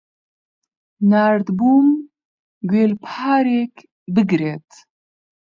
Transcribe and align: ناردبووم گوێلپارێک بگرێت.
ناردبووم 1.09 1.89
گوێلپارێک 2.69 3.73
بگرێت. 4.15 4.69